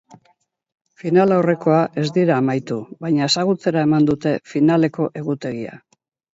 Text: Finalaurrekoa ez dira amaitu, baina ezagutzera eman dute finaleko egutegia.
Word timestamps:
Finalaurrekoa 1.01 1.81
ez 2.05 2.07
dira 2.17 2.39
amaitu, 2.45 2.79
baina 3.07 3.29
ezagutzera 3.33 3.87
eman 3.91 4.11
dute 4.11 4.35
finaleko 4.57 5.11
egutegia. 5.25 5.81